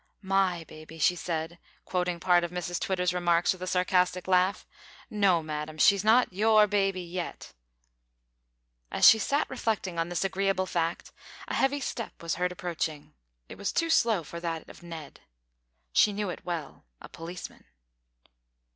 [0.23, 4.65] "My baby," she said, quoting part of Mrs Twitter's remarks with a sarcastic laugh,
[5.11, 7.53] "no, madam, she's not your baby yet!"
[8.89, 11.11] As she sat reflecting on this agreeable fact,
[11.47, 13.13] a heavy step was heard approaching.
[13.47, 15.19] It was too slow for that of Ned.
[15.93, 17.65] She knew it well a policeman!